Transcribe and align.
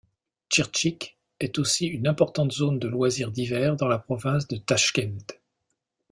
Tchirtchik 0.49 1.19
est 1.39 1.59
aussi 1.59 1.85
une 1.85 2.07
importante 2.07 2.51
zone 2.51 2.79
de 2.79 2.87
loisirs 2.87 3.29
d'hiver 3.29 3.75
dans 3.75 3.87
la 3.87 3.99
province 3.99 4.47
de 4.47 4.57
Tachkent. 4.57 5.39